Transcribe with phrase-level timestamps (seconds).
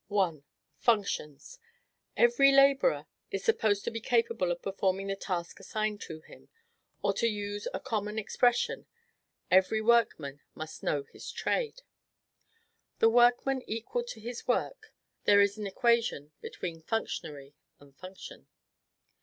[0.11, 0.41] I.
[0.79, 1.59] FUNCTIONS.
[2.17, 6.49] Every laborer is supposed to be capable of performing the task assigned to him;
[7.03, 8.87] or, to use a common expression,
[9.51, 11.83] "every workman must know his trade."
[12.97, 14.91] The workman equal to his work,
[15.25, 18.47] there is an equation between functionary and function.